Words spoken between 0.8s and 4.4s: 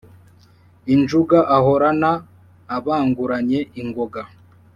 injunga ahorana abanguranye ingoga